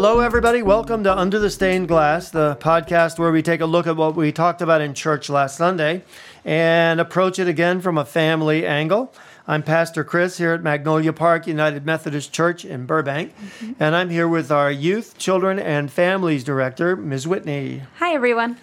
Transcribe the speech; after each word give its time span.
Hello, 0.00 0.20
everybody. 0.20 0.62
Welcome 0.62 1.02
to 1.02 1.18
Under 1.18 1.40
the 1.40 1.50
Stained 1.50 1.88
Glass, 1.88 2.30
the 2.30 2.56
podcast 2.60 3.18
where 3.18 3.32
we 3.32 3.42
take 3.42 3.60
a 3.60 3.66
look 3.66 3.88
at 3.88 3.96
what 3.96 4.14
we 4.14 4.30
talked 4.30 4.62
about 4.62 4.80
in 4.80 4.94
church 4.94 5.28
last 5.28 5.56
Sunday 5.56 6.04
and 6.44 7.00
approach 7.00 7.40
it 7.40 7.48
again 7.48 7.80
from 7.80 7.98
a 7.98 8.04
family 8.04 8.64
angle. 8.64 9.12
I'm 9.48 9.64
Pastor 9.64 10.04
Chris 10.04 10.38
here 10.38 10.52
at 10.52 10.62
Magnolia 10.62 11.12
Park 11.12 11.48
United 11.48 11.84
Methodist 11.84 12.32
Church 12.32 12.64
in 12.64 12.86
Burbank, 12.86 13.34
and 13.80 13.96
I'm 13.96 14.10
here 14.10 14.28
with 14.28 14.52
our 14.52 14.70
Youth, 14.70 15.18
Children, 15.18 15.58
and 15.58 15.90
Families 15.90 16.44
Director, 16.44 16.94
Ms. 16.94 17.26
Whitney. 17.26 17.82
Hi, 17.98 18.14
everyone. 18.14 18.56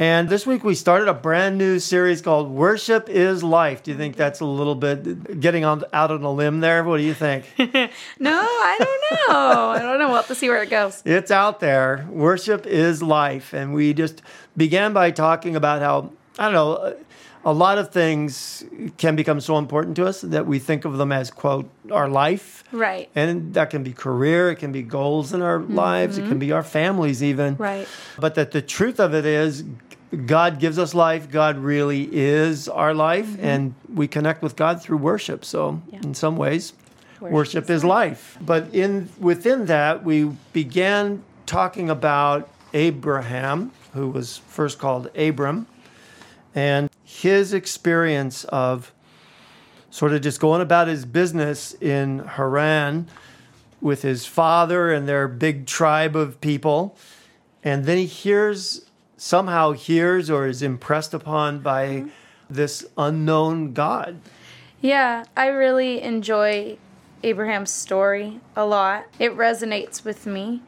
And 0.00 0.30
this 0.30 0.46
week 0.46 0.64
we 0.64 0.74
started 0.74 1.08
a 1.08 1.12
brand 1.12 1.58
new 1.58 1.78
series 1.78 2.22
called 2.22 2.48
Worship 2.48 3.10
is 3.10 3.42
Life. 3.42 3.82
Do 3.82 3.90
you 3.90 3.98
think 3.98 4.16
that's 4.16 4.40
a 4.40 4.46
little 4.46 4.74
bit 4.74 5.38
getting 5.40 5.62
on, 5.66 5.84
out 5.92 6.10
on 6.10 6.22
a 6.22 6.32
limb 6.32 6.60
there? 6.60 6.82
What 6.84 6.96
do 6.96 7.02
you 7.02 7.12
think? 7.12 7.44
No, 8.18 8.32
I 8.32 8.76
don't 8.78 9.28
know. 9.28 9.70
I 9.70 9.78
don't 9.82 9.98
know. 9.98 10.06
We'll 10.06 10.16
have 10.16 10.26
to 10.28 10.34
see 10.34 10.48
where 10.48 10.62
it 10.62 10.70
goes. 10.70 11.02
It's 11.04 11.30
out 11.30 11.60
there. 11.60 12.06
Worship 12.10 12.66
is 12.66 13.02
life. 13.02 13.52
And 13.52 13.74
we 13.74 13.92
just 13.92 14.22
began 14.56 14.94
by 14.94 15.10
talking 15.10 15.54
about 15.54 15.82
how, 15.82 16.12
I 16.38 16.44
don't 16.44 16.54
know, 16.54 16.96
a 17.44 17.52
lot 17.52 17.78
of 17.78 17.90
things 17.90 18.64
can 18.98 19.16
become 19.16 19.40
so 19.40 19.58
important 19.58 19.96
to 19.96 20.06
us 20.06 20.20
that 20.20 20.46
we 20.46 20.58
think 20.58 20.84
of 20.84 20.98
them 20.98 21.12
as, 21.12 21.30
quote, 21.30 21.70
our 21.90 22.08
life. 22.08 22.64
Right. 22.72 23.10
And 23.14 23.54
that 23.54 23.70
can 23.70 23.82
be 23.82 23.92
career, 23.92 24.50
it 24.50 24.56
can 24.56 24.72
be 24.72 24.82
goals 24.82 25.32
in 25.32 25.42
our 25.42 25.58
mm-hmm. 25.58 25.74
lives, 25.74 26.18
it 26.18 26.28
can 26.28 26.38
be 26.38 26.52
our 26.52 26.62
families, 26.62 27.22
even. 27.22 27.56
Right. 27.56 27.88
But 28.18 28.34
that 28.36 28.50
the 28.50 28.62
truth 28.62 29.00
of 29.00 29.14
it 29.14 29.24
is, 29.24 29.64
God 30.26 30.58
gives 30.58 30.78
us 30.78 30.94
life. 30.94 31.30
God 31.30 31.58
really 31.58 32.08
is 32.12 32.68
our 32.68 32.94
life, 32.94 33.26
mm-hmm. 33.26 33.44
and 33.44 33.74
we 33.92 34.08
connect 34.08 34.42
with 34.42 34.56
God 34.56 34.82
through 34.82 34.98
worship. 34.98 35.44
So, 35.44 35.80
Yeah. 35.92 36.00
in 36.02 36.14
some 36.14 36.36
ways, 36.36 36.72
Worship 37.20 37.32
worship, 37.32 37.64
is 37.64 37.70
is 37.70 37.84
life. 37.84 38.38
But 38.40 38.74
in 38.74 39.08
within 39.18 39.66
that, 39.66 40.04
we 40.04 40.30
began 40.52 41.22
talking 41.46 41.90
about 41.90 42.48
Abraham, 42.72 43.72
who 43.92 44.08
was 44.08 44.38
first 44.48 44.78
called 44.78 45.10
Abram, 45.16 45.66
and 46.54 46.88
his 47.04 47.52
experience 47.52 48.44
of 48.44 48.92
sort 49.90 50.12
of 50.12 50.22
just 50.22 50.40
going 50.40 50.60
about 50.60 50.88
his 50.88 51.04
business 51.04 51.74
in 51.80 52.20
Haran 52.20 53.08
with 53.80 54.02
his 54.02 54.26
father 54.26 54.92
and 54.92 55.08
their 55.08 55.26
big 55.26 55.66
tribe 55.66 56.14
of 56.14 56.40
people. 56.40 56.96
And 57.64 57.84
then 57.84 57.98
he 57.98 58.06
hears, 58.06 58.86
somehow 59.20 59.72
hears 59.72 60.30
or 60.30 60.46
is 60.46 60.62
impressed 60.62 61.12
upon 61.12 61.60
by 61.60 61.86
mm-hmm. 61.86 62.08
this 62.48 62.86
unknown 62.96 63.74
God. 63.74 64.18
Yeah, 64.80 65.24
I 65.36 65.48
really 65.48 66.00
enjoy 66.00 66.78
Abraham's 67.22 67.70
story 67.70 68.40
a 68.56 68.64
lot. 68.64 69.08
It 69.18 69.36
resonates 69.36 70.06
with 70.06 70.24
me. 70.24 70.62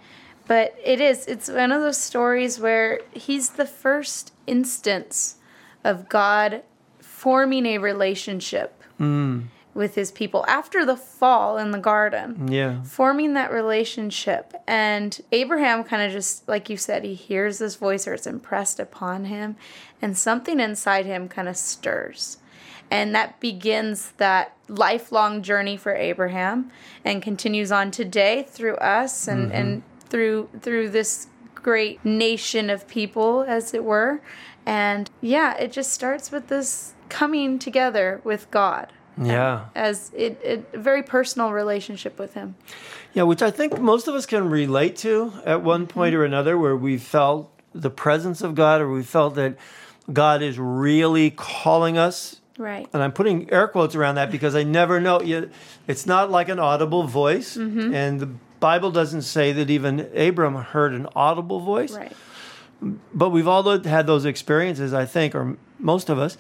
But 0.47 0.77
it 0.85 1.01
is, 1.01 1.27
it's 1.27 1.49
one 1.49 1.73
of 1.73 1.81
those 1.81 1.97
stories 1.97 2.61
where 2.61 3.01
he's 3.15 3.51
the 3.51 3.65
first 3.65 4.35
instance 4.47 5.37
of 5.83 6.11
God 6.11 6.63
forming 7.01 7.65
a 7.65 7.79
relationship 7.79 8.83
mm. 9.01 9.45
With 9.75 9.95
his 9.95 10.11
people 10.13 10.45
after 10.47 10.85
the 10.85 10.97
fall 10.97 11.57
in 11.57 11.71
the 11.71 11.79
garden. 11.79 12.49
Yeah. 12.51 12.83
forming 12.83 13.35
that 13.35 13.53
relationship. 13.53 14.53
And 14.67 15.19
Abraham 15.33 15.85
kind 15.85 16.03
of 16.03 16.13
just, 16.13 16.47
like 16.49 16.69
you 16.69 16.77
said, 16.77 17.05
he 17.05 17.15
hears 17.15 17.59
this 17.59 17.77
voice 17.77 18.07
or 18.07 18.15
it's 18.15 18.27
impressed 18.27 18.79
upon 18.79 19.27
him, 19.27 19.57
and 20.01 20.17
something 20.17 20.61
inside 20.61 21.07
him 21.07 21.29
kind 21.29 21.49
of 21.49 21.57
stirs. 21.57 22.39
And 22.91 23.15
that 23.15 23.41
begins 23.41 24.11
that 24.19 24.55
lifelong 24.69 25.43
journey 25.43 25.79
for 25.79 25.95
Abraham 25.95 26.71
and 27.05 27.23
continues 27.23 27.73
on 27.73 27.91
today 27.91 28.45
through 28.47 28.77
us 28.77 29.27
and, 29.27 29.47
mm-hmm. 29.47 29.57
and 29.57 29.83
through 30.11 30.51
through 30.61 30.91
this 30.91 31.29
great 31.55 32.05
nation 32.05 32.69
of 32.69 32.87
people, 32.89 33.45
as 33.49 33.73
it 33.73 33.85
were. 33.85 34.21
And 34.67 35.11
yeah, 35.23 35.57
it 35.57 35.73
just 35.73 35.93
starts 35.93 36.31
with 36.31 36.49
this 36.49 36.93
coming 37.09 37.59
together 37.59 38.21
with 38.25 38.51
God 38.51 38.93
Yeah. 39.21 39.67
as 39.75 40.11
it, 40.15 40.41
it 40.43 40.65
a 40.73 40.79
very 40.79 41.03
personal 41.03 41.53
relationship 41.53 42.19
with 42.19 42.35
him. 42.35 42.55
Yeah, 43.15 43.25
which 43.25 43.43
I 43.43 43.51
think 43.51 43.79
most 43.79 44.09
of 44.09 44.15
us 44.15 44.25
can 44.25 44.49
relate 44.49 44.97
to 44.99 45.33
at 45.45 45.63
one 45.63 45.87
mm-hmm. 45.87 45.93
point 45.93 46.15
or 46.15 46.25
another, 46.25 46.57
where 46.57 46.77
we 46.77 46.97
felt 46.99 47.53
the 47.75 47.91
presence 47.91 48.43
of 48.43 48.55
God 48.55 48.81
or 48.81 48.91
we 48.91 49.03
felt 49.03 49.35
that 49.35 49.57
God 50.13 50.43
is 50.43 50.59
really 50.59 51.31
calling 51.31 51.99
us. 51.99 52.41
Right. 52.59 52.89
And 52.93 53.03
I'm 53.03 53.13
putting 53.13 53.51
air 53.51 53.69
quotes 53.69 53.95
around 53.95 54.17
that 54.17 54.31
because 54.31 54.55
I 54.55 54.63
never 54.63 55.01
know. 55.01 55.21
It's 55.87 56.07
not 56.07 56.31
like 56.31 56.49
an 56.49 56.59
audible 56.59 57.05
voice. 57.05 57.57
Mm-hmm. 57.57 57.95
And 57.95 58.21
the 58.21 58.31
Bible 58.61 58.91
doesn't 58.91 59.23
say 59.23 59.53
that 59.53 59.71
even 59.71 60.11
Abram 60.15 60.55
heard 60.55 60.93
an 60.93 61.09
audible 61.17 61.61
voice. 61.61 61.93
Right. 61.93 62.13
But 63.15 63.31
we've 63.31 63.49
all 63.49 63.79
had 63.79 64.07
those 64.07 64.25
experiences, 64.25 64.93
I 64.93 65.05
think, 65.05 65.35
or 65.35 65.57
most 65.79 66.11
of 66.11 66.19
us, 66.19 66.37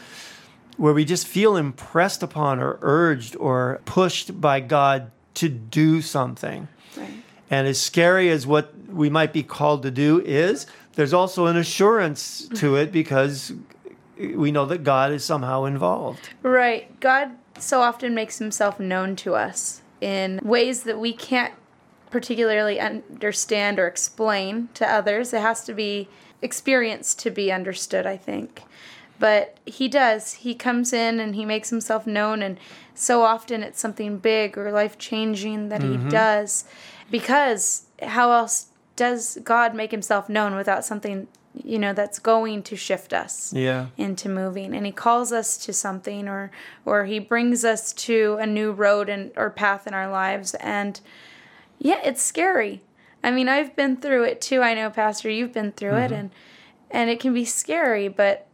where 0.76 0.94
we 0.94 1.04
just 1.04 1.26
feel 1.26 1.56
impressed 1.56 2.22
upon 2.22 2.58
or 2.60 2.78
urged 2.82 3.36
or 3.36 3.80
pushed 3.84 4.40
by 4.40 4.60
God 4.60 5.10
to 5.34 5.48
do 5.48 6.02
something. 6.02 6.68
Right. 6.96 7.10
And 7.50 7.66
as 7.66 7.80
scary 7.80 8.30
as 8.30 8.46
what 8.46 8.72
we 8.88 9.10
might 9.10 9.32
be 9.32 9.42
called 9.42 9.82
to 9.82 9.90
do 9.90 10.20
is, 10.20 10.66
there's 10.94 11.12
also 11.12 11.46
an 11.46 11.56
assurance 11.56 12.48
to 12.56 12.76
it 12.76 12.92
because 12.92 13.52
we 14.18 14.52
know 14.52 14.66
that 14.66 14.84
God 14.84 15.12
is 15.12 15.24
somehow 15.24 15.64
involved. 15.64 16.30
Right. 16.42 16.98
God 17.00 17.32
so 17.58 17.80
often 17.80 18.14
makes 18.14 18.38
himself 18.38 18.80
known 18.80 19.16
to 19.16 19.34
us 19.34 19.82
in 20.00 20.40
ways 20.42 20.82
that 20.82 20.98
we 20.98 21.12
can't 21.12 21.54
particularly 22.10 22.78
understand 22.78 23.78
or 23.78 23.86
explain 23.86 24.68
to 24.74 24.86
others. 24.86 25.32
It 25.32 25.40
has 25.40 25.64
to 25.64 25.74
be 25.74 26.08
experienced 26.42 27.18
to 27.20 27.30
be 27.30 27.50
understood, 27.50 28.06
I 28.06 28.16
think. 28.16 28.62
But 29.22 29.58
he 29.64 29.86
does. 29.86 30.32
He 30.32 30.52
comes 30.52 30.92
in 30.92 31.20
and 31.20 31.36
he 31.36 31.44
makes 31.44 31.70
himself 31.70 32.08
known, 32.08 32.42
and 32.42 32.58
so 32.92 33.22
often 33.22 33.62
it's 33.62 33.78
something 33.78 34.18
big 34.18 34.58
or 34.58 34.72
life 34.72 34.98
changing 34.98 35.68
that 35.68 35.80
he 35.80 35.90
mm-hmm. 35.90 36.08
does. 36.08 36.64
Because 37.08 37.86
how 38.02 38.32
else 38.32 38.66
does 38.96 39.38
God 39.44 39.76
make 39.76 39.92
himself 39.92 40.28
known 40.28 40.56
without 40.56 40.84
something, 40.84 41.28
you 41.54 41.78
know, 41.78 41.92
that's 41.92 42.18
going 42.18 42.64
to 42.64 42.74
shift 42.74 43.12
us? 43.12 43.52
Yeah. 43.52 43.86
into 43.96 44.28
moving 44.28 44.74
and 44.74 44.86
he 44.86 44.90
calls 44.90 45.30
us 45.30 45.56
to 45.66 45.72
something 45.72 46.26
or 46.26 46.50
or 46.84 47.04
he 47.04 47.20
brings 47.20 47.64
us 47.64 47.92
to 47.92 48.38
a 48.40 48.46
new 48.46 48.72
road 48.72 49.08
and 49.08 49.30
or 49.36 49.50
path 49.50 49.86
in 49.86 49.94
our 49.94 50.10
lives 50.10 50.54
and 50.54 51.00
yeah 51.78 52.00
it's 52.02 52.22
scary 52.22 52.80
i 53.22 53.30
mean 53.30 53.48
i've 53.48 53.76
been 53.76 53.96
through 53.96 54.24
it 54.24 54.40
too 54.40 54.62
i 54.62 54.74
know 54.74 54.90
pastor 54.90 55.30
you've 55.30 55.52
been 55.52 55.70
through 55.72 55.94
it 55.94 56.06
mm-hmm. 56.06 56.14
and 56.14 56.30
and 56.90 57.10
it 57.10 57.20
can 57.20 57.34
be 57.34 57.44
scary 57.44 58.08
but 58.08 58.48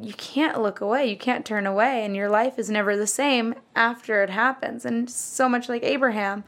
you 0.00 0.12
can't 0.14 0.60
look 0.60 0.80
away 0.80 1.08
you 1.08 1.16
can't 1.16 1.46
turn 1.46 1.66
away 1.66 2.04
and 2.04 2.16
your 2.16 2.28
life 2.28 2.58
is 2.58 2.68
never 2.68 2.96
the 2.96 3.06
same 3.06 3.54
after 3.76 4.22
it 4.22 4.30
happens 4.30 4.84
and 4.84 5.08
so 5.08 5.48
much 5.48 5.68
like 5.68 5.82
abraham 5.82 6.44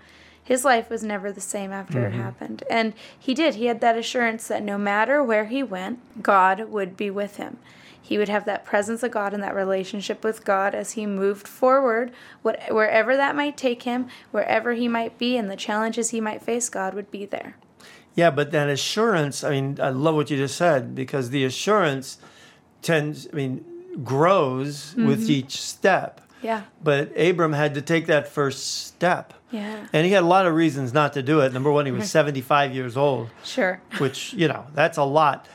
his 0.46 0.64
life 0.64 0.88
was 0.88 1.02
never 1.02 1.32
the 1.32 1.40
same 1.40 1.72
after 1.72 2.06
it 2.06 2.12
mm-hmm. 2.12 2.22
happened. 2.22 2.62
And 2.70 2.94
he 3.18 3.34
did. 3.34 3.56
He 3.56 3.66
had 3.66 3.80
that 3.80 3.98
assurance 3.98 4.46
that 4.46 4.62
no 4.62 4.78
matter 4.78 5.20
where 5.20 5.46
he 5.46 5.64
went, 5.64 6.22
God 6.22 6.70
would 6.70 6.96
be 6.96 7.10
with 7.10 7.34
him. 7.36 7.58
He 8.00 8.16
would 8.16 8.28
have 8.28 8.44
that 8.44 8.64
presence 8.64 9.02
of 9.02 9.10
God 9.10 9.34
and 9.34 9.42
that 9.42 9.56
relationship 9.56 10.22
with 10.22 10.44
God 10.44 10.72
as 10.72 10.92
he 10.92 11.04
moved 11.04 11.48
forward, 11.48 12.12
what, 12.42 12.72
wherever 12.72 13.16
that 13.16 13.34
might 13.34 13.56
take 13.56 13.82
him, 13.82 14.06
wherever 14.30 14.74
he 14.74 14.86
might 14.86 15.18
be, 15.18 15.36
and 15.36 15.50
the 15.50 15.56
challenges 15.56 16.10
he 16.10 16.20
might 16.20 16.42
face, 16.42 16.68
God 16.68 16.94
would 16.94 17.10
be 17.10 17.26
there. 17.26 17.56
Yeah, 18.14 18.30
but 18.30 18.52
that 18.52 18.68
assurance, 18.68 19.42
I 19.42 19.50
mean, 19.50 19.80
I 19.82 19.88
love 19.88 20.14
what 20.14 20.30
you 20.30 20.36
just 20.36 20.56
said 20.56 20.94
because 20.94 21.30
the 21.30 21.44
assurance 21.44 22.18
tends, 22.86 23.28
I 23.32 23.36
mean, 23.36 23.64
grows 24.02 24.94
with 24.96 25.22
mm-hmm. 25.22 25.32
each 25.32 25.60
step. 25.60 26.20
Yeah. 26.42 26.62
But 26.82 27.12
Abram 27.18 27.52
had 27.52 27.74
to 27.74 27.82
take 27.82 28.06
that 28.06 28.28
first 28.28 28.86
step. 28.86 29.34
Yeah. 29.50 29.86
And 29.92 30.06
he 30.06 30.12
had 30.12 30.22
a 30.22 30.26
lot 30.26 30.46
of 30.46 30.54
reasons 30.54 30.92
not 30.92 31.12
to 31.14 31.22
do 31.22 31.40
it. 31.40 31.52
Number 31.52 31.72
one, 31.72 31.86
he 31.86 31.92
was 31.92 32.10
75 32.10 32.74
years 32.74 32.96
old, 32.96 33.30
Sure. 33.44 33.80
which, 33.98 34.32
you 34.34 34.48
know, 34.48 34.66
that's 34.74 34.98
a 34.98 35.04
lot. 35.04 35.48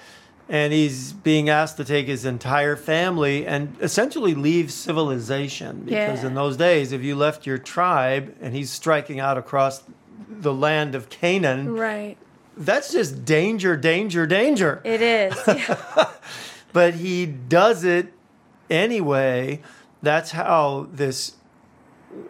And 0.49 0.73
he's 0.73 1.13
being 1.13 1.47
asked 1.49 1.77
to 1.77 1.85
take 1.85 2.07
his 2.07 2.25
entire 2.25 2.75
family 2.75 3.45
and 3.47 3.75
essentially 3.79 4.33
leave 4.33 4.71
civilization. 4.71 5.83
Because 5.85 6.21
Yeah. 6.23 6.27
in 6.27 6.33
those 6.33 6.57
days, 6.57 6.91
if 6.91 7.01
you 7.03 7.15
left 7.15 7.45
your 7.45 7.57
tribe 7.57 8.35
and 8.41 8.53
he's 8.53 8.69
striking 8.69 9.19
out 9.19 9.37
across 9.37 9.83
the 10.29 10.53
land 10.53 10.95
of 10.95 11.09
Canaan, 11.09 11.73
Right. 11.75 12.17
that's 12.57 12.91
just 12.91 13.23
danger, 13.23 13.77
danger, 13.77 14.25
danger. 14.27 14.81
It 14.83 15.01
is. 15.01 15.33
Yeah. 15.47 16.09
But 16.73 16.95
he 16.95 17.25
does 17.25 17.83
it 17.83 18.13
anyway. 18.69 19.61
That's 20.01 20.31
how 20.31 20.87
this, 20.91 21.35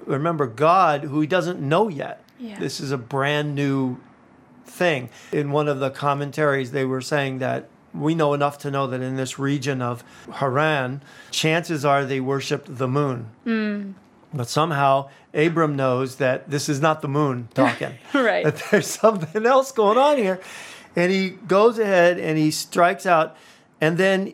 remember, 0.06 0.48
God, 0.48 1.04
who 1.06 1.22
he 1.22 1.28
doesn't 1.28 1.60
know 1.60 1.88
yet. 1.88 2.24
Yeah. 2.40 2.60
This 2.60 2.80
is 2.80 2.92
a 2.92 2.98
brand 2.98 3.56
new 3.56 3.98
thing. 4.66 5.10
In 5.32 5.52
one 5.52 5.68
of 5.68 5.80
the 5.80 5.90
commentaries, 5.90 6.72
they 6.72 6.86
were 6.86 7.02
saying 7.02 7.40
that 7.40 7.70
we 7.94 8.16
know 8.16 8.34
enough 8.34 8.58
to 8.60 8.72
know 8.72 8.88
that 8.88 9.02
in 9.02 9.16
this 9.16 9.38
region 9.38 9.82
of 9.82 10.04
Haran, 10.34 11.04
chances 11.30 11.86
are 11.86 12.06
they 12.06 12.20
worshiped 12.20 12.78
the 12.78 12.88
moon. 12.88 13.30
Mm. 13.46 13.94
But 14.34 14.48
somehow 14.48 15.10
Abram 15.34 15.76
knows 15.76 16.16
that 16.18 16.50
this 16.50 16.70
is 16.70 16.80
not 16.80 17.02
the 17.02 17.08
moon 17.08 17.50
talking. 17.54 17.94
Right. 18.14 18.46
That 18.46 18.64
there's 18.72 18.88
something 19.00 19.46
else 19.46 19.72
going 19.72 19.98
on 19.98 20.18
here. 20.18 20.40
And 20.96 21.12
he 21.12 21.30
goes 21.30 21.80
ahead 21.80 22.20
and 22.20 22.38
he 22.38 22.52
strikes 22.52 23.06
out. 23.06 23.38
And 23.82 23.98
then 23.98 24.34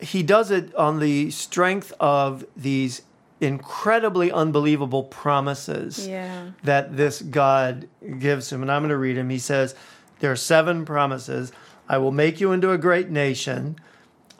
he 0.00 0.22
does 0.22 0.50
it 0.50 0.74
on 0.74 0.98
the 0.98 1.30
strength 1.30 1.92
of 2.00 2.44
these 2.56 3.02
incredibly 3.40 4.32
unbelievable 4.32 5.02
promises 5.04 6.06
Yeah. 6.08 6.50
that 6.64 6.96
this 6.96 7.20
God 7.22 7.86
gives 8.18 8.50
him. 8.50 8.62
And 8.62 8.72
I'm 8.72 8.80
going 8.82 8.90
to 8.90 8.96
read 8.96 9.16
him. 9.18 9.28
He 9.30 9.38
says, 9.38 9.74
There 10.20 10.32
are 10.32 10.36
seven 10.36 10.84
promises. 10.86 11.52
I 11.88 11.98
will 11.98 12.12
make 12.12 12.40
you 12.40 12.52
into 12.52 12.72
a 12.72 12.78
great 12.78 13.10
nation. 13.10 13.76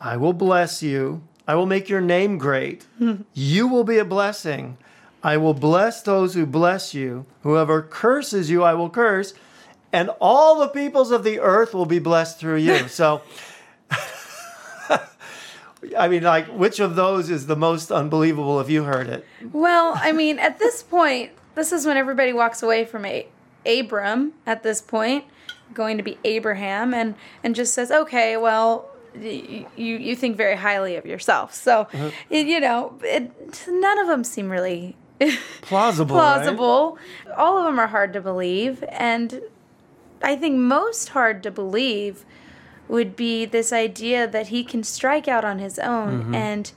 I 0.00 0.16
will 0.16 0.32
bless 0.32 0.82
you. 0.82 1.22
I 1.46 1.54
will 1.54 1.66
make 1.66 1.88
your 1.88 2.00
name 2.00 2.38
great. 2.38 2.86
you 3.34 3.68
will 3.68 3.84
be 3.84 3.98
a 3.98 4.04
blessing. 4.04 4.78
I 5.22 5.36
will 5.36 5.54
bless 5.54 6.02
those 6.02 6.34
who 6.34 6.46
bless 6.46 6.94
you. 6.94 7.26
Whoever 7.42 7.82
curses 7.82 8.48
you, 8.50 8.62
I 8.62 8.74
will 8.74 8.90
curse. 8.90 9.34
And 9.92 10.10
all 10.20 10.58
the 10.58 10.68
peoples 10.68 11.10
of 11.10 11.22
the 11.24 11.40
earth 11.40 11.72
will 11.74 11.86
be 11.86 11.98
blessed 11.98 12.38
through 12.38 12.56
you. 12.58 12.88
So, 12.88 13.22
I 15.96 16.08
mean, 16.08 16.22
like, 16.22 16.46
which 16.48 16.80
of 16.80 16.96
those 16.96 17.30
is 17.30 17.46
the 17.46 17.56
most 17.56 17.90
unbelievable 17.92 18.60
if 18.60 18.70
you 18.70 18.84
heard 18.84 19.08
it? 19.08 19.26
Well, 19.52 19.92
I 19.96 20.12
mean, 20.12 20.38
at 20.38 20.58
this 20.58 20.82
point, 20.82 21.32
this 21.54 21.72
is 21.72 21.86
when 21.86 21.96
everybody 21.96 22.32
walks 22.32 22.62
away 22.62 22.84
from 22.84 23.04
a- 23.04 23.26
Abram. 23.66 24.32
At 24.46 24.62
this 24.62 24.80
point, 24.80 25.24
going 25.74 25.96
to 25.96 26.02
be 26.02 26.18
Abraham, 26.24 26.94
and 26.94 27.14
and 27.42 27.54
just 27.54 27.74
says, 27.74 27.90
"Okay, 27.90 28.36
well, 28.36 28.88
you 29.20 29.66
you 29.76 30.16
think 30.16 30.36
very 30.36 30.56
highly 30.56 30.96
of 30.96 31.04
yourself." 31.06 31.54
So, 31.54 31.80
uh-huh. 31.80 32.10
it, 32.30 32.46
you 32.46 32.60
know, 32.60 32.98
it, 33.02 33.32
none 33.68 33.98
of 33.98 34.06
them 34.06 34.22
seem 34.24 34.50
really 34.50 34.96
Plausible. 35.62 36.14
right? 36.16 36.22
plausible. 36.22 36.98
All 37.36 37.58
of 37.58 37.64
them 37.64 37.78
are 37.78 37.88
hard 37.88 38.12
to 38.12 38.20
believe, 38.20 38.84
and 38.88 39.40
I 40.22 40.36
think 40.36 40.56
most 40.56 41.10
hard 41.10 41.42
to 41.42 41.50
believe 41.50 42.24
would 42.88 43.16
be 43.16 43.44
this 43.44 43.72
idea 43.72 44.26
that 44.26 44.48
he 44.48 44.62
can 44.64 44.82
strike 44.84 45.26
out 45.28 45.44
on 45.44 45.58
his 45.58 45.78
own 45.78 46.20
Mm-hmm. 46.22 46.34
and 46.34 46.72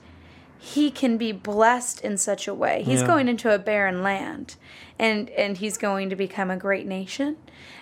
he 0.62 0.90
can 0.90 1.16
be 1.16 1.32
blessed 1.32 2.02
in 2.02 2.18
such 2.18 2.46
a 2.46 2.52
way. 2.52 2.82
He's 2.82 3.00
Yeah. 3.00 3.06
going 3.06 3.28
into 3.28 3.54
a 3.54 3.58
barren 3.58 4.02
land 4.02 4.56
and 4.98 5.30
and 5.30 5.56
he's 5.56 5.78
going 5.78 6.10
to 6.10 6.16
become 6.16 6.50
a 6.50 6.56
great 6.56 6.86
nation. 6.86 7.36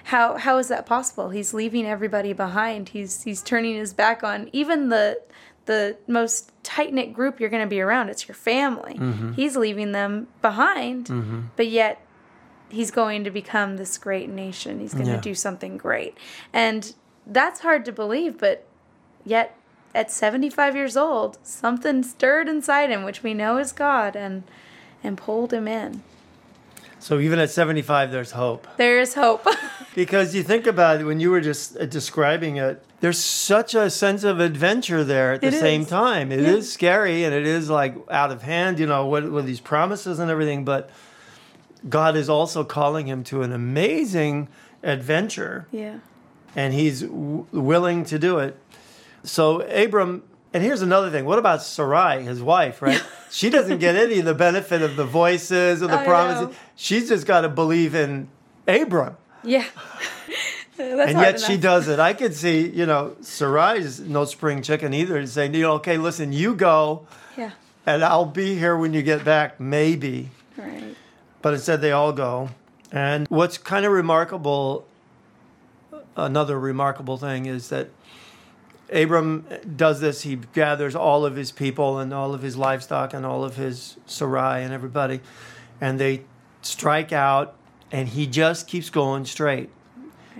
How 0.04 0.36
how 0.36 0.58
is 0.58 0.68
that 0.68 0.86
possible? 0.86 1.30
He's 1.30 1.52
leaving 1.52 1.86
everybody 1.86 2.32
behind. 2.32 2.90
He's 2.90 3.24
he's 3.24 3.42
turning 3.42 3.74
his 3.76 3.92
back 3.92 4.22
on 4.22 4.48
even 4.52 4.90
the 4.90 5.20
the 5.66 5.96
most 6.06 6.52
tight 6.62 6.94
knit 6.94 7.12
group 7.12 7.40
you're 7.40 7.50
going 7.50 7.62
to 7.64 7.68
be 7.68 7.80
around. 7.80 8.08
It's 8.10 8.26
your 8.28 8.34
family. 8.36 8.94
Mm-hmm. 8.94 9.32
He's 9.32 9.56
leaving 9.56 9.90
them 9.92 10.28
behind, 10.40 11.10
but 11.56 11.66
yet 11.68 12.00
he's 12.70 12.90
going 12.90 13.24
to 13.24 13.30
become 13.30 13.76
this 13.76 13.98
great 13.98 14.28
nation. 14.30 14.78
He's 14.80 14.94
going 14.94 15.06
Yeah. 15.08 15.16
to 15.16 15.20
do 15.20 15.34
something 15.34 15.76
great. 15.76 16.16
And 16.52 16.94
that's 17.28 17.60
hard 17.60 17.84
to 17.84 17.92
believe, 17.92 18.38
but 18.38 18.64
yet 19.24 19.54
at 19.94 20.10
75 20.10 20.74
years 20.76 20.96
old, 20.96 21.38
something 21.42 22.02
stirred 22.02 22.48
inside 22.48 22.90
him, 22.90 23.04
which 23.04 23.22
we 23.22 23.34
know 23.34 23.58
is 23.58 23.72
God, 23.72 24.16
and 24.16 24.42
and 25.04 25.16
pulled 25.16 25.52
him 25.52 25.68
in. 25.68 26.02
So 26.98 27.20
even 27.20 27.38
at 27.38 27.50
75, 27.50 28.10
there's 28.10 28.32
hope. 28.32 28.66
There 28.76 28.98
is 29.00 29.14
hope. 29.14 29.46
Because 29.94 30.32
you 30.32 30.44
think 30.44 30.66
about 30.68 31.00
it, 31.00 31.04
when 31.04 31.18
you 31.18 31.28
were 31.30 31.40
just 31.40 31.76
uh, 31.76 31.84
describing 31.84 32.56
it, 32.56 32.84
there's 33.00 33.18
such 33.18 33.74
a 33.74 33.90
sense 33.90 34.22
of 34.22 34.38
adventure 34.38 35.02
there 35.02 35.32
at 35.32 35.40
the 35.40 35.48
It 35.48 35.54
same 35.54 35.80
is. 35.82 35.88
time. 35.88 36.30
It 36.30 36.38
is 36.40 36.66
Yeah. 36.68 36.72
scary 36.72 37.24
and 37.24 37.34
it 37.34 37.44
is 37.46 37.68
like 37.68 37.96
out 38.08 38.30
of 38.30 38.42
hand, 38.42 38.78
you 38.78 38.86
know, 38.86 39.08
with, 39.08 39.24
with 39.26 39.44
these 39.46 39.58
promises 39.60 40.20
and 40.20 40.30
everything. 40.30 40.64
But 40.64 40.90
God 41.88 42.14
is 42.16 42.28
also 42.28 42.62
calling 42.62 43.06
him 43.08 43.24
to 43.24 43.42
an 43.42 43.52
amazing 43.52 44.46
adventure 44.84 45.66
yeah. 45.72 45.96
And 46.56 46.72
he's 46.74 47.02
w- 47.02 47.46
willing 47.52 48.04
to 48.06 48.18
do 48.18 48.38
it. 48.38 48.56
So 49.24 49.60
Abram, 49.62 50.22
and 50.54 50.62
here's 50.62 50.82
another 50.82 51.10
thing. 51.10 51.24
What 51.24 51.38
about 51.38 51.62
Sarai, 51.62 52.22
his 52.22 52.42
wife, 52.42 52.80
right? 52.82 53.02
she 53.30 53.50
doesn't 53.50 53.78
get 53.78 53.96
any 53.96 54.18
of 54.20 54.24
the 54.24 54.34
benefit 54.34 54.82
of 54.82 54.96
the 54.96 55.04
voices 55.04 55.82
or 55.82 55.88
the 55.88 55.98
I 56.00 56.04
promises. 56.04 56.48
know. 56.48 56.54
She's 56.76 57.08
just 57.08 57.26
got 57.26 57.42
to 57.42 57.48
believe 57.48 57.94
in 57.94 58.28
Abram. 58.66 59.16
Yeah. 59.42 59.64
And 60.80 61.18
yet 61.18 61.40
she 61.40 61.56
does 61.56 61.88
it. 61.88 61.98
I 61.98 62.12
could 62.12 62.36
see, 62.36 62.68
you 62.68 62.86
know, 62.86 63.16
Sarai's 63.20 63.98
no 63.98 64.24
spring 64.24 64.62
chicken 64.62 64.94
either, 64.94 65.26
saying, 65.26 65.54
you 65.54 65.62
know, 65.62 65.72
okay, 65.72 65.98
listen, 65.98 66.32
you 66.32 66.54
go 66.54 67.04
Yeah. 67.36 67.50
and 67.84 68.04
I'll 68.04 68.24
be 68.24 68.54
here 68.54 68.76
when 68.76 68.94
you 68.94 69.02
get 69.02 69.24
back, 69.24 69.58
maybe. 69.58 70.30
Right. 70.56 70.94
But 71.42 71.54
instead, 71.54 71.80
they 71.80 71.90
all 71.90 72.12
go. 72.12 72.50
And 72.92 73.26
what's 73.26 73.58
kind 73.58 73.84
of 73.86 73.90
remarkable, 73.92 74.86
another 76.18 76.58
remarkable 76.58 77.16
thing 77.16 77.46
is 77.46 77.68
that 77.68 77.88
Abram 78.92 79.46
does 79.76 80.00
this. 80.00 80.22
He 80.22 80.36
gathers 80.36 80.94
all 80.94 81.24
of 81.24 81.36
his 81.36 81.52
people 81.52 81.98
and 81.98 82.12
all 82.12 82.34
of 82.34 82.42
his 82.42 82.56
livestock 82.56 83.14
and 83.14 83.24
all 83.24 83.44
of 83.44 83.56
his 83.56 83.96
Sarai 84.06 84.62
and 84.62 84.72
everybody, 84.72 85.20
and 85.80 86.00
they 86.00 86.22
strike 86.62 87.12
out, 87.12 87.54
and 87.92 88.08
he 88.08 88.26
just 88.26 88.66
keeps 88.66 88.90
going 88.90 89.24
straight. 89.24 89.70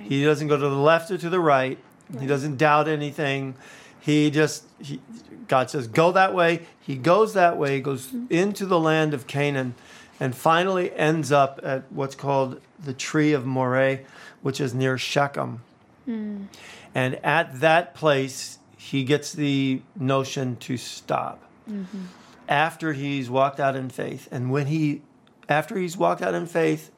He 0.01 0.25
doesn't 0.25 0.49
go 0.49 0.57
to 0.57 0.69
the 0.69 0.77
left 0.77 1.11
or 1.11 1.19
to 1.19 1.31
the 1.31 1.41
right. 1.41 1.79
He 2.19 2.27
doesn't 2.27 2.57
doubt 2.57 2.89
anything. 2.89 3.55
He 4.01 4.31
just, 4.31 4.65
he, 4.81 5.01
God 5.49 5.71
says, 5.71 5.87
go 5.87 6.13
that 6.13 6.35
way. 6.35 6.67
He 6.81 6.97
goes 6.97 7.35
that 7.35 7.59
way, 7.59 7.77
He 7.77 7.81
goes 7.81 8.07
mm-hmm. 8.07 8.33
into 8.33 8.65
the 8.65 8.81
land 8.81 9.13
of 9.13 9.27
Canaan, 9.27 9.75
and 10.19 10.35
finally 10.35 10.93
ends 10.95 11.31
up 11.31 11.61
at 11.63 11.85
what's 11.91 12.15
called 12.15 12.61
the 12.83 12.95
tree 12.95 13.33
of 13.33 13.45
Moreh, 13.45 14.01
which 14.41 14.61
is 14.61 14.73
near 14.73 14.97
Shechem. 14.97 15.61
Mm. 16.09 16.47
And 16.95 17.15
at 17.25 17.61
that 17.61 17.95
place, 17.95 18.59
he 18.77 19.05
gets 19.05 19.33
the 19.33 19.83
notion 19.97 20.57
to 20.57 20.77
stop. 20.77 21.43
Mm-hmm. 21.71 22.05
After 22.49 22.95
he's 22.95 23.29
walked 23.29 23.61
out 23.61 23.77
in 23.77 23.91
faith. 23.91 24.29
And 24.31 24.51
when 24.51 24.69
he, 24.69 25.03
after 25.49 25.77
he's 25.77 25.97
walked 25.97 26.23
out 26.23 26.35
in 26.35 26.47
faith, 26.47 26.91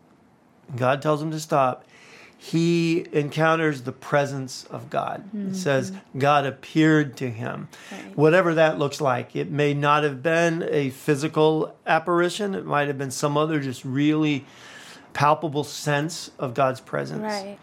God 0.76 1.02
tells 1.02 1.20
him 1.20 1.32
to 1.32 1.40
stop, 1.40 1.84
he 2.42 3.06
encounters 3.12 3.82
the 3.82 3.92
presence 3.92 4.64
of 4.70 4.88
God. 4.88 5.24
It 5.34 5.36
mm-hmm. 5.36 5.52
says 5.52 5.92
God 6.16 6.46
appeared 6.46 7.16
to 7.18 7.28
him. 7.28 7.68
Right. 7.92 8.16
Whatever 8.16 8.54
that 8.54 8.78
looks 8.78 9.00
like. 9.00 9.36
It 9.36 9.50
may 9.50 9.74
not 9.74 10.04
have 10.04 10.22
been 10.22 10.66
a 10.70 10.88
physical 10.88 11.74
apparition, 11.86 12.54
it 12.54 12.64
might 12.64 12.88
have 12.88 12.96
been 12.96 13.10
some 13.10 13.36
other 13.36 13.60
just 13.60 13.84
really 13.84 14.46
palpable 15.12 15.64
sense 15.64 16.30
of 16.38 16.54
God's 16.54 16.80
presence. 16.80 17.22
Right. 17.22 17.58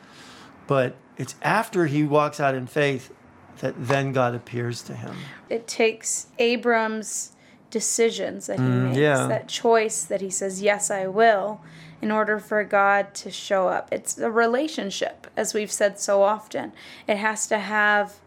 But 0.68 0.96
it's 1.18 1.36
after 1.42 1.86
he 1.88 2.04
walks 2.04 2.40
out 2.40 2.56
in 2.56 2.68
faith 2.68 3.12
that 3.60 3.74
then 3.78 4.12
God 4.12 4.36
appears 4.36 4.82
to 4.84 4.94
him. 4.96 5.16
It 5.50 5.68
takes 5.68 6.28
Abram's 6.38 7.34
decisions 7.72 8.48
that 8.48 8.60
he 8.60 8.66
makes, 8.66 8.98
Mm, 8.98 9.02
yeah. 9.02 9.28
that 9.28 9.48
choice 9.48 10.04
that 10.04 10.22
he 10.22 10.30
says, 10.30 10.62
Yes, 10.62 10.90
I 10.92 11.08
will, 11.08 11.62
in 12.02 12.12
order 12.12 12.40
for 12.40 12.64
God 12.64 13.14
to 13.16 13.32
show 13.32 13.68
up. 13.68 13.90
It's 13.92 14.18
a 14.18 14.30
relationship, 14.32 15.28
as 15.36 15.54
we've 15.54 15.72
said 15.72 16.00
so 16.00 16.22
often. 16.22 16.72
It 17.08 17.18
has 17.18 17.48
to 17.48 17.58
have 17.60 18.18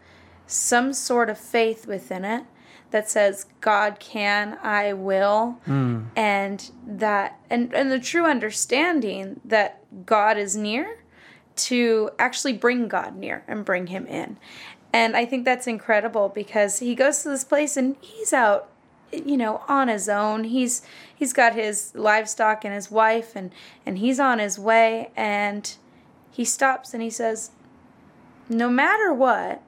some 0.45 0.91
sort 0.93 1.29
of 1.29 1.37
faith 1.37 1.87
within 1.87 2.25
it 2.25 2.43
that 2.91 3.09
says 3.09 3.45
God 3.61 3.99
can, 4.01 4.57
I 4.61 4.91
will, 4.91 5.59
and 5.65 6.71
that 6.85 7.39
and, 7.49 7.73
and 7.73 7.89
the 7.89 7.99
true 7.99 8.25
understanding 8.25 9.39
that 9.45 9.79
God 10.05 10.37
is 10.37 10.57
near 10.57 10.97
to 11.55 12.09
actually 12.17 12.53
bring 12.53 12.87
God 12.87 13.15
near 13.15 13.43
and 13.47 13.65
bring 13.65 13.87
him 13.87 14.05
in. 14.07 14.37
And 14.93 15.15
I 15.15 15.25
think 15.25 15.45
that's 15.45 15.67
incredible 15.67 16.29
because 16.29 16.79
he 16.79 16.95
goes 16.95 17.23
to 17.23 17.29
this 17.29 17.43
place 17.43 17.77
and 17.77 17.95
he's 18.01 18.33
out 18.33 18.69
you 19.11 19.37
know 19.37 19.61
on 19.67 19.87
his 19.87 20.07
own. 20.07 20.45
He's 20.45 20.81
he's 21.13 21.33
got 21.33 21.53
his 21.53 21.93
livestock 21.95 22.63
and 22.63 22.73
his 22.73 22.89
wife 22.89 23.35
and 23.35 23.51
and 23.85 23.97
he's 23.97 24.19
on 24.19 24.39
his 24.39 24.57
way 24.57 25.11
and 25.15 25.75
he 26.31 26.45
stops 26.45 26.93
and 26.93 27.03
he 27.03 27.09
says 27.09 27.51
no 28.47 28.69
matter 28.69 29.13
what 29.13 29.61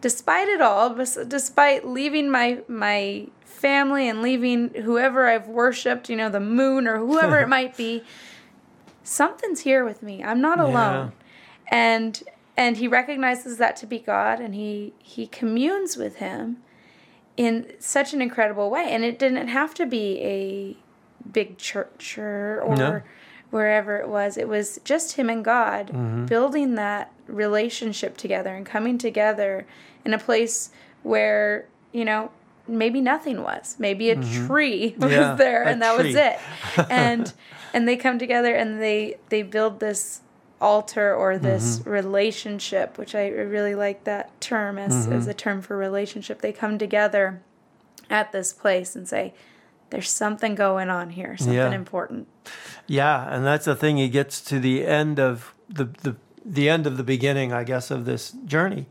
despite 0.00 0.48
it 0.48 0.60
all 0.60 0.94
despite 0.94 1.86
leaving 1.86 2.30
my 2.30 2.60
my 2.68 3.26
family 3.60 4.08
and 4.08 4.22
leaving 4.22 4.70
whoever 4.70 5.28
I've 5.28 5.46
worshiped, 5.46 6.08
you 6.08 6.16
know, 6.16 6.30
the 6.30 6.40
moon 6.40 6.88
or 6.88 6.98
whoever 6.98 7.38
it 7.40 7.48
might 7.58 7.76
be, 7.76 8.02
something's 9.10 9.60
here 9.60 9.84
with 9.84 10.02
me. 10.02 10.22
I'm 10.22 10.40
not 10.40 10.60
alone. 10.60 11.12
And 11.68 12.22
and 12.56 12.76
he 12.76 12.86
recognizes 12.88 13.56
that 13.58 13.76
to 13.76 13.86
be 13.86 13.98
God 13.98 14.40
and 14.40 14.54
he 14.54 14.92
he 14.98 15.26
communes 15.26 15.96
with 15.96 16.16
him 16.16 16.58
in 17.36 17.72
such 17.78 18.12
an 18.12 18.20
incredible 18.22 18.70
way. 18.70 18.86
And 18.90 19.04
it 19.04 19.18
didn't 19.18 19.48
have 19.48 19.74
to 19.74 19.86
be 19.86 20.20
a 20.22 20.76
big 21.30 21.58
church 21.58 22.18
or, 22.18 22.60
or 22.62 22.76
No. 22.76 23.02
wherever 23.50 23.96
it 23.96 24.08
was. 24.08 24.36
It 24.36 24.48
was 24.48 24.78
just 24.84 25.12
him 25.16 25.28
and 25.30 25.44
God 25.44 26.26
building 26.28 26.74
that 26.76 27.12
relationship 27.26 28.16
together 28.16 28.54
and 28.54 28.66
coming 28.66 28.98
together 28.98 29.66
in 30.04 30.12
a 30.14 30.18
place 30.18 30.70
where, 31.02 31.66
you 31.92 32.04
know, 32.04 32.30
maybe 32.68 33.00
nothing 33.00 33.42
was. 33.42 33.76
Maybe 33.78 34.10
a 34.10 34.16
tree 34.16 34.94
was 34.98 35.10
Mm-hmm. 35.10 35.20
Yeah, 35.20 35.34
there 35.34 35.62
and 35.64 35.80
that 35.82 35.96
was 35.96 36.14
it. 36.14 36.38
And 36.90 37.32
and 37.74 37.86
they 37.88 37.96
come 37.96 38.18
together 38.18 38.54
and 38.54 38.80
they 38.80 39.16
they 39.28 39.42
build 39.42 39.80
this 39.80 40.20
altar 40.60 41.14
or 41.14 41.38
this 41.38 41.78
Mm-hmm. 41.80 41.90
relationship, 41.90 42.98
which 42.98 43.14
I 43.14 43.28
really 43.28 43.74
like 43.74 44.04
that 44.04 44.38
term 44.40 44.78
as 44.78 45.06
as 45.06 45.22
Mm-hmm. 45.22 45.30
a 45.30 45.34
term 45.34 45.62
for 45.62 45.76
relationship. 45.76 46.40
They 46.40 46.52
come 46.52 46.78
together 46.78 47.40
at 48.08 48.32
this 48.32 48.52
place 48.52 48.94
and 48.96 49.08
say 49.08 49.32
there's 49.90 50.10
something 50.10 50.54
going 50.54 50.88
on 50.90 51.10
here, 51.10 51.36
something 51.36 51.54
Yeah. 51.54 51.72
important. 51.72 52.28
Yeah, 52.86 53.26
and 53.34 53.44
that's 53.44 53.64
the 53.64 53.74
thing. 53.76 53.96
He 53.96 54.08
gets 54.08 54.40
to 54.42 54.58
the 54.60 54.86
end 54.86 55.18
of 55.18 55.54
the, 55.68 55.84
the 56.02 56.16
the 56.44 56.68
end 56.68 56.86
of 56.86 56.96
the 56.96 57.02
beginning, 57.04 57.52
I 57.52 57.64
guess, 57.64 57.90
of 57.90 58.04
this 58.04 58.32
journey, 58.46 58.86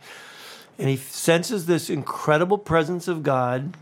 and 0.77 0.87
he 0.87 0.95
senses 0.97 1.65
this 1.65 1.89
incredible 1.89 2.57
presence 2.57 3.07
of 3.07 3.23
God, 3.23 3.75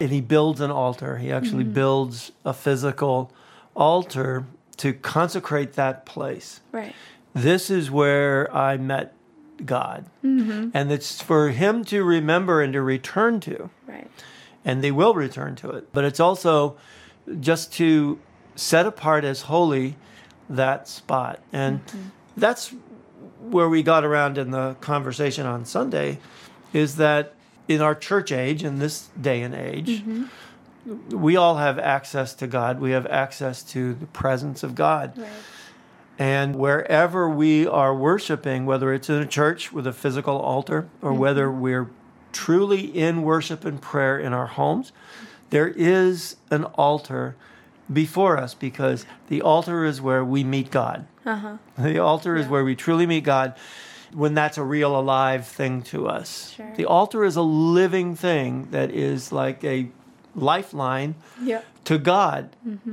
and 0.00 0.10
he 0.10 0.20
builds 0.20 0.60
an 0.60 0.70
altar. 0.70 1.18
He 1.18 1.30
actually 1.32 1.64
builds 1.64 2.32
a 2.44 2.52
physical 2.52 3.32
altar 3.74 4.46
to 4.78 4.92
consecrate 4.92 5.74
that 5.74 6.06
place. 6.06 6.60
Right. 6.72 6.94
This 7.34 7.70
is 7.70 7.90
where 7.90 8.54
I 8.54 8.76
met 8.76 9.14
God, 9.64 10.06
mm-hmm. 10.24 10.70
and 10.74 10.90
it's 10.90 11.22
for 11.22 11.50
him 11.50 11.84
to 11.86 12.02
remember 12.02 12.62
and 12.62 12.72
to 12.72 12.82
return 12.82 13.40
to 13.40 13.70
Right. 13.86 14.10
and 14.64 14.82
they 14.82 14.90
will 14.90 15.14
return 15.14 15.54
to 15.56 15.70
it. 15.70 15.92
But 15.92 16.04
it's 16.04 16.20
also 16.20 16.76
just 17.40 17.72
to 17.74 18.18
set 18.56 18.86
apart 18.86 19.24
as 19.24 19.42
holy 19.42 19.96
that 20.48 20.88
spot. 20.88 21.40
And 21.52 21.86
mm-hmm. 21.86 22.08
that's 22.36 22.74
where 23.40 23.68
we 23.68 23.82
got 23.82 24.04
around 24.04 24.38
in 24.38 24.50
the 24.50 24.76
conversation 24.80 25.46
on 25.46 25.64
Sunday 25.64 26.18
is 26.72 26.96
that 26.96 27.34
in 27.68 27.80
our 27.80 27.94
church 27.94 28.32
age, 28.32 28.64
in 28.64 28.78
this 28.78 29.08
day 29.20 29.42
and 29.42 29.54
age, 29.54 30.00
mm-hmm. 30.00 30.24
We 30.84 31.36
all 31.36 31.56
have 31.56 31.78
access 31.78 32.34
to 32.34 32.46
God. 32.46 32.80
We 32.80 32.90
have 32.92 33.06
access 33.06 33.62
to 33.64 33.94
the 33.94 34.06
presence 34.06 34.62
of 34.62 34.74
God. 34.74 35.16
Right. 35.16 35.28
And 36.18 36.56
wherever 36.56 37.28
we 37.28 37.66
are 37.66 37.94
worshiping, 37.94 38.66
whether 38.66 38.92
it's 38.92 39.08
in 39.08 39.16
a 39.16 39.26
church 39.26 39.72
with 39.72 39.86
a 39.86 39.92
physical 39.92 40.38
altar 40.38 40.88
or 41.00 41.12
whether 41.12 41.50
we're 41.50 41.90
truly 42.32 42.80
in 42.80 43.22
worship 43.22 43.64
and 43.64 43.80
prayer 43.80 44.18
in 44.18 44.32
our 44.32 44.46
homes, 44.46 44.92
there 45.50 45.68
is 45.68 46.36
an 46.50 46.64
altar 46.64 47.36
before 47.92 48.38
us 48.38 48.54
because 48.54 49.04
the 49.28 49.42
altar 49.42 49.84
is 49.84 50.00
where 50.00 50.24
we 50.24 50.44
meet 50.44 50.70
God. 50.70 51.06
Uh-huh. 51.24 51.56
The 51.78 51.98
altar 51.98 52.36
is 52.36 52.46
where 52.46 52.64
we 52.64 52.74
truly 52.74 53.06
meet 53.06 53.24
God 53.24 53.54
when 54.12 54.34
that's 54.34 54.58
a 54.58 54.62
real 54.62 54.98
alive 54.98 55.46
thing 55.46 55.82
to 55.82 56.08
us. 56.08 56.52
Sure. 56.52 56.72
The 56.76 56.84
altar 56.84 57.24
is 57.24 57.36
a 57.36 57.42
living 57.42 58.14
thing 58.14 58.68
that 58.70 58.90
is 58.90 59.32
like 59.32 59.64
a 59.64 59.88
lifeline 60.34 61.14
Yeah. 61.40 61.62
to 61.84 61.98
God. 61.98 62.50
Mm-hmm. 62.66 62.90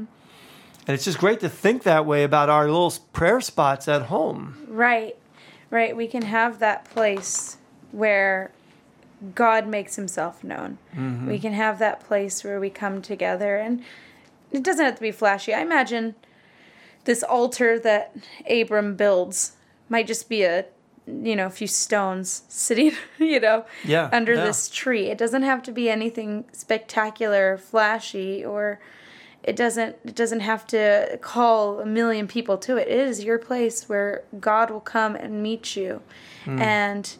And 0.87 0.95
it's 0.95 1.05
just 1.05 1.19
great 1.19 1.39
to 1.41 1.49
think 1.49 1.83
that 1.83 2.05
way 2.05 2.23
about 2.23 2.49
our 2.49 2.65
little 2.65 2.91
prayer 3.13 3.41
spots 3.41 3.87
at 3.87 4.03
home. 4.03 4.65
Right, 4.67 5.15
right. 5.69 5.95
We 5.95 6.07
can 6.07 6.23
have 6.23 6.59
that 6.59 6.85
place 6.85 7.57
where 7.91 8.51
God 9.35 9.67
makes 9.67 9.95
himself 9.95 10.43
known. 10.43 10.77
Mm-hmm. 10.95 11.27
We 11.27 11.39
can 11.39 11.53
have 11.53 11.77
that 11.79 11.99
place 11.99 12.43
where 12.43 12.59
we 12.59 12.69
come 12.69 13.01
together, 13.01 13.57
and 13.57 13.83
it 14.51 14.63
doesn't 14.63 14.83
have 14.83 14.95
to 14.95 15.01
be 15.01 15.11
flashy. 15.11 15.53
I 15.53 15.61
imagine 15.61 16.15
this 17.05 17.21
altar 17.21 17.77
that 17.79 18.15
Abram 18.49 18.95
builds 18.95 19.53
might 19.89 20.07
just 20.07 20.27
be 20.29 20.43
a 20.43 20.65
you 21.23 21.35
know 21.35 21.45
a 21.47 21.49
few 21.49 21.67
stones 21.67 22.43
sitting 22.47 22.91
you 23.19 23.39
know 23.39 23.65
Yeah, 23.83 24.09
under 24.11 24.33
yeah. 24.33 24.45
this 24.45 24.69
tree. 24.69 25.07
It 25.07 25.17
doesn't 25.17 25.43
have 25.43 25.61
to 25.63 25.71
be 25.71 25.89
anything 25.89 26.45
spectacular 26.51 27.57
flashy 27.57 28.43
or 28.45 28.79
it 29.43 29.55
doesn't 29.55 29.95
it 30.03 30.15
doesn't 30.15 30.41
have 30.41 30.67
to 30.67 31.17
call 31.21 31.79
a 31.79 31.85
million 31.85 32.27
people 32.27 32.57
to 32.59 32.77
it. 32.77 32.87
It 32.87 32.99
is 33.07 33.23
your 33.23 33.37
place 33.37 33.87
where 33.87 34.23
god 34.39 34.69
will 34.69 34.81
come 34.81 35.15
and 35.15 35.41
meet 35.43 35.75
you. 35.75 36.01
Hmm. 36.45 36.59
and 36.61 37.17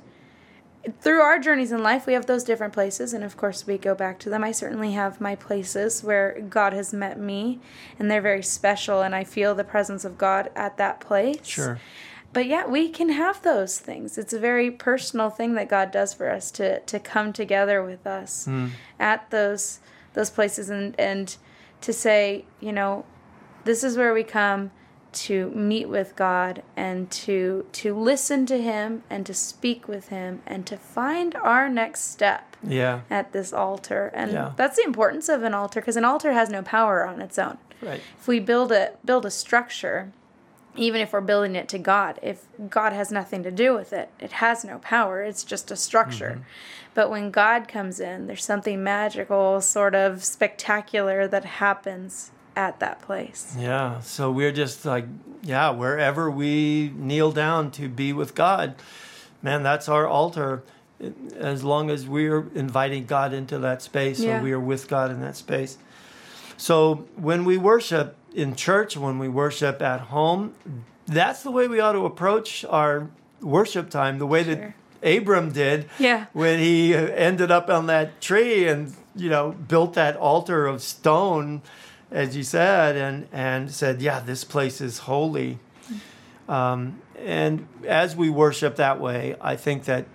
through 1.02 1.20
our 1.20 1.38
journeys 1.40 1.74
in 1.74 1.84
life 1.84 2.08
we 2.08 2.14
have 2.14 2.26
those 2.26 2.44
different 2.44 2.74
places. 2.74 3.14
And 3.14 3.24
of 3.24 3.36
course 3.36 3.68
we 3.68 3.78
go 3.78 3.94
back 3.94 4.18
to 4.20 4.30
them. 4.30 4.44
I 4.44 4.52
certainly 4.54 4.94
have 4.94 5.20
my 5.20 5.36
places 5.36 6.04
where 6.04 6.40
god 6.50 6.72
has 6.74 6.94
met 6.94 7.20
me 7.20 7.60
and 7.98 8.10
they're 8.10 8.22
very 8.22 8.44
special. 8.44 9.02
And 9.02 9.14
i 9.14 9.24
feel 9.24 9.54
the 9.56 9.64
presence 9.66 10.06
of 10.06 10.18
god 10.18 10.50
at 10.56 10.78
that 10.78 11.00
place. 11.02 11.46
Sure. 11.46 11.80
But 12.34 12.46
yeah, 12.46 12.68
we 12.68 12.90
can 12.90 13.10
have 13.10 13.42
those 13.42 13.80
things. 13.80 14.18
It's 14.18 14.34
a 14.34 14.40
very 14.40 14.70
personal 14.70 15.30
thing 15.30 15.56
that 15.56 15.70
God 15.70 15.92
does 15.92 16.14
for 16.14 16.30
us 16.30 16.52
to 16.52 16.80
to 16.82 17.00
come 17.00 17.34
together 17.34 17.84
with 17.84 18.06
us 18.06 18.46
hmm. 18.46 18.68
at 19.00 19.30
those 19.32 19.80
those 20.14 20.30
places 20.30 20.70
and 20.70 20.96
and 21.00 21.36
to 21.82 21.94
say, 21.94 22.46
you 22.60 22.72
know, 22.72 23.06
this 23.64 23.84
is 23.84 23.98
where 23.98 24.14
we 24.14 24.24
come 24.24 24.72
to 25.12 25.50
meet 25.52 25.90
with 25.90 26.16
God 26.16 26.62
and 26.78 27.10
to 27.10 27.66
to 27.72 27.96
listen 27.96 28.46
to 28.46 28.62
him 28.62 29.02
and 29.10 29.26
to 29.26 29.34
speak 29.34 29.88
with 29.88 30.10
him 30.10 30.42
and 30.46 30.68
to 30.68 30.78
find 30.78 31.34
our 31.36 31.68
next 31.68 32.12
step 32.12 32.56
Yeah. 32.62 33.02
at 33.10 33.32
this 33.32 33.52
altar. 33.52 34.12
And 34.14 34.32
Yeah. 34.34 34.52
that's 34.56 34.78
the 34.78 34.84
importance 34.84 35.30
of 35.30 35.42
an 35.44 35.54
altar 35.56 35.82
because 35.82 35.98
an 35.98 36.06
altar 36.06 36.34
has 36.34 36.50
no 36.50 36.62
power 36.62 37.08
on 37.08 37.22
its 37.22 37.40
own 37.40 37.58
Right. 37.82 38.02
if 38.20 38.28
we 38.28 38.40
build 38.40 38.72
a 38.72 38.92
build 39.04 39.26
a 39.26 39.32
structure 39.32 40.12
even 40.76 41.02
if 41.02 41.12
we're 41.14 41.22
building 41.22 41.56
it 41.56 41.68
to 41.70 41.78
god 41.80 42.20
if 42.22 42.46
god 42.70 42.94
has 42.94 43.12
nothing 43.12 43.44
to 43.44 43.52
do 43.52 43.74
with 43.74 43.92
it 43.94 44.10
it 44.20 44.34
has 44.34 44.64
no 44.64 44.78
power 44.80 45.22
it's 45.24 45.44
just 45.44 45.72
a 45.72 45.76
structure 45.76 46.32
Mm-hmm. 46.32 46.42
but 46.94 47.10
when 47.10 47.32
god 47.32 47.68
comes 47.68 48.00
in 48.00 48.28
there's 48.28 48.44
something 48.46 48.84
magical 48.84 49.62
sort 49.62 49.96
of 49.96 50.24
spectacular 50.24 51.28
that 51.28 51.46
happens 51.46 52.32
at 52.56 52.80
that 52.80 53.02
place 53.02 53.56
Yeah. 53.58 54.02
So 54.02 54.32
we're 54.32 54.52
just 54.52 54.84
like, 54.84 55.06
yeah, 55.44 55.70
wherever 55.70 56.30
we 56.30 56.92
kneel 56.96 57.32
down 57.32 57.72
to 57.72 57.88
be 57.88 58.12
with 58.12 58.36
God, 58.36 58.76
man, 59.42 59.64
that's 59.64 59.88
our 59.88 60.06
altar. 60.06 60.64
As 61.38 61.64
long 61.64 61.90
as 61.90 62.06
we're 62.06 62.48
inviting 62.56 63.06
God 63.06 63.32
into 63.32 63.60
that 63.60 63.82
space, 63.82 64.20
Yeah. 64.20 64.40
or 64.40 64.44
we 64.44 64.52
are 64.52 64.60
with 64.60 64.90
God 64.90 65.10
in 65.12 65.22
that 65.22 65.38
space. 65.38 65.78
So 66.60 67.06
when 67.16 67.46
we 67.46 67.58
worship 67.58 68.16
in 68.36 68.54
church, 68.56 68.98
when 68.98 69.18
we 69.18 69.30
worship 69.30 69.82
at 69.82 70.02
home, 70.02 70.54
that's 71.08 71.42
the 71.42 71.52
way 71.52 71.68
we 71.70 71.80
ought 71.80 71.94
to 71.94 72.06
approach 72.06 72.66
our 72.70 73.10
worship 73.42 73.90
time, 73.90 74.20
the 74.20 74.28
way 74.28 74.44
Sure. 74.44 74.56
that 74.56 74.74
Abram 75.02 75.54
did 75.54 75.90
yeah 75.98 76.26
when 76.34 76.60
he 76.60 76.94
ended 76.94 77.50
up 77.52 77.70
on 77.70 77.88
that 77.88 78.20
tree 78.20 78.68
and 78.68 78.94
you 79.16 79.30
know 79.30 79.52
built 79.52 79.94
that 79.94 80.18
altar 80.18 80.68
of 80.68 80.82
stone 80.84 81.62
as 82.12 82.36
you 82.36 82.44
said 82.44 82.98
and 82.98 83.26
and 83.32 83.72
said 83.72 84.02
yeah 84.02 84.20
this 84.20 84.44
place 84.44 84.82
is 84.82 84.98
holy 85.00 85.58
um, 86.50 87.00
and 87.18 87.66
as 87.88 88.14
we 88.14 88.30
worship 88.30 88.76
that 88.76 89.00
way 89.00 89.38
i 89.40 89.56
think 89.56 89.86
that 89.86 90.06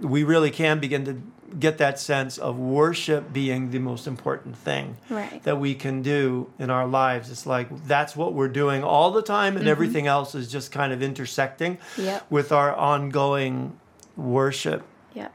we 0.00 0.22
really 0.22 0.50
can 0.50 0.78
begin 0.78 1.06
to 1.06 1.22
get 1.58 1.78
that 1.78 1.98
sense 1.98 2.38
of 2.38 2.58
worship 2.58 3.32
being 3.32 3.70
the 3.70 3.78
most 3.78 4.06
important 4.06 4.56
thing 4.56 4.96
right. 5.10 5.42
that 5.44 5.58
we 5.58 5.74
can 5.74 6.02
do 6.02 6.50
in 6.58 6.70
our 6.70 6.86
lives. 6.86 7.30
It's 7.30 7.46
like 7.46 7.86
that's 7.86 8.16
what 8.16 8.32
we're 8.34 8.48
doing 8.48 8.82
all 8.82 9.10
the 9.10 9.22
time 9.22 9.56
and 9.56 9.68
everything 9.68 10.06
else 10.06 10.34
is 10.34 10.50
just 10.50 10.72
kind 10.72 10.92
of 10.92 11.02
intersecting 11.02 11.78
Yep. 11.98 12.26
with 12.30 12.52
our 12.52 12.74
ongoing 12.74 13.78
worship. 14.16 14.82
Yeah 15.14 15.28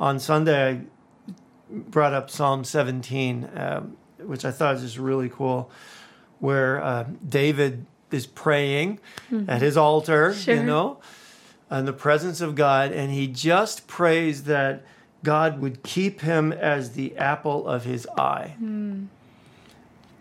on 0.00 0.18
Sunday, 0.20 0.70
I 0.74 0.80
brought 1.70 2.14
up 2.14 2.30
Psalm 2.30 2.64
17, 2.64 3.48
um, 3.54 3.96
which 4.18 4.44
I 4.44 4.50
thought 4.50 4.74
was 4.74 4.82
just 4.82 4.98
really 4.98 5.28
cool, 5.28 5.70
where 6.38 6.80
uh, 6.82 7.04
David 7.28 7.84
is 8.10 8.26
praying 8.26 9.00
at 9.48 9.60
his 9.60 9.76
altar, 9.76 10.32
Sure. 10.34 10.54
you 10.54 10.62
know, 10.62 11.00
in 11.70 11.84
the 11.84 11.92
presence 11.92 12.40
of 12.40 12.54
God, 12.54 12.92
and 12.92 13.10
he 13.12 13.26
just 13.26 13.86
prays 13.86 14.44
that 14.44 14.84
God 15.22 15.60
would 15.60 15.82
keep 15.82 16.20
him 16.20 16.52
as 16.52 16.92
the 16.92 17.16
apple 17.16 17.66
of 17.68 17.84
his 17.84 18.06
eye. 18.16 18.54
Hmm. 18.58 19.06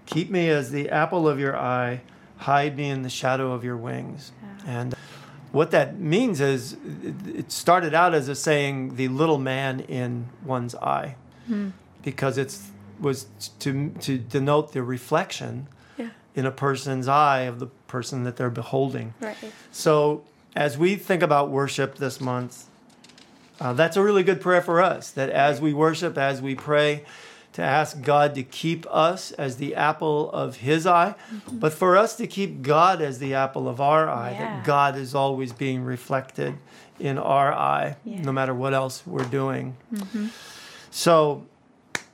Keep 0.05 0.29
me 0.31 0.49
as 0.49 0.71
the 0.71 0.89
apple 0.89 1.27
of 1.27 1.39
your 1.39 1.57
eye, 1.57 2.01
hide 2.37 2.77
me 2.77 2.89
in 2.89 3.01
the 3.03 3.09
shadow 3.09 3.51
of 3.51 3.63
your 3.63 3.77
wings. 3.77 4.31
And 4.65 4.93
uh, 4.93 4.97
what 5.51 5.71
that 5.71 5.99
means 5.99 6.39
is 6.41 6.73
it- 7.03 7.27
it 7.35 7.51
started 7.51 7.93
out 7.93 8.13
as 8.13 8.27
a 8.27 8.35
saying 8.35 8.95
the 8.95 9.07
little 9.09 9.37
man 9.37 9.81
in 9.81 10.29
one's 10.43 10.75
eye. 10.75 11.15
Hmm. 11.47 11.69
Because 12.03 12.37
it's 12.37 12.71
was 12.99 13.27
to 13.59 13.89
to 13.99 14.17
denote 14.17 14.71
the 14.71 14.81
reflection 14.81 15.67
yeah. 15.97 16.09
in 16.33 16.45
a 16.45 16.51
person's 16.51 17.07
eye 17.07 17.41
of 17.41 17.59
the 17.59 17.67
person 17.87 18.23
that 18.23 18.37
they're 18.37 18.49
beholding. 18.49 19.13
Right. 19.19 19.37
So 19.71 20.23
as 20.55 20.77
we 20.77 20.95
think 20.95 21.21
about 21.21 21.51
worship 21.51 21.97
this 21.97 22.19
month 22.19 22.65
uh, 23.59 23.73
that's 23.73 23.97
a 23.97 24.03
really 24.03 24.23
good 24.23 24.39
prayer 24.41 24.61
for 24.61 24.81
us 24.81 25.11
that 25.11 25.29
as 25.29 25.59
we 25.61 25.73
worship 25.73 26.17
as 26.17 26.41
we 26.41 26.55
pray 26.55 27.03
to 27.53 27.61
ask 27.63 28.01
God 28.01 28.35
to 28.35 28.43
keep 28.43 28.85
us 28.91 29.31
as 29.31 29.57
the 29.57 29.73
apple 29.73 30.29
of 30.31 30.57
his 30.57 30.85
eye, 30.85 31.15
but 31.51 31.73
for 31.73 31.97
us 31.97 32.15
to 32.17 32.27
keep 32.27 32.61
God 32.61 33.01
as 33.01 33.17
the 33.17 33.33
apple 33.33 33.67
of 33.67 33.81
our 33.81 34.07
eye, 34.07 34.31
Yeah. 34.31 34.39
that 34.57 34.63
God 34.65 34.95
is 34.95 35.15
always 35.15 35.53
being 35.53 35.83
reflected 35.83 36.55
in 36.99 37.17
our 37.17 37.51
eye, 37.51 37.95
Yeah. 38.05 38.21
no 38.21 38.31
matter 38.31 38.53
what 38.53 38.75
else 38.75 39.01
we're 39.07 39.23
doing. 39.23 39.75
So 40.91 41.45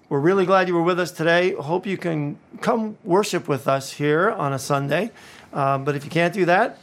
we're 0.07 0.19
really 0.19 0.45
glad 0.45 0.67
you 0.69 0.75
were 0.75 0.83
with 0.83 0.99
us 0.99 1.11
today. 1.11 1.53
Hope 1.53 1.85
you 1.85 1.97
can 1.97 2.37
come 2.61 2.97
worship 3.03 3.47
with 3.49 3.67
us 3.67 3.91
here 3.93 4.29
on 4.31 4.53
a 4.53 4.59
Sunday. 4.59 5.11
Um, 5.51 5.83
but 5.83 5.95
if 5.95 6.05
you 6.05 6.11
can't 6.11 6.33
do 6.33 6.45
that, 6.45 6.77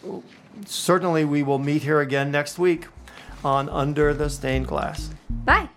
certainly 0.66 1.24
we 1.24 1.42
will 1.42 1.58
meet 1.58 1.82
here 1.82 2.00
again 2.00 2.30
next 2.30 2.58
week 2.58 2.86
on 3.44 3.68
Under 3.68 4.12
the 4.12 4.28
Stained 4.28 4.66
Glass. 4.66 5.10
Bye. 5.44 5.69